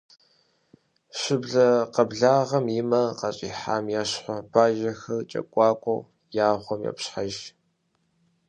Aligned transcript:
Щыблэ 1.19 1.67
къэблагъэм 1.93 2.65
и 2.79 2.81
мэр 2.89 3.09
къащӏихьам 3.19 3.85
ещхьу, 4.01 4.45
бажэхэр 4.51 5.23
кӏэкуакуэу 5.29 6.07
я 6.45 6.47
гъуэм 6.63 6.81
йопщхьэж. 6.85 7.35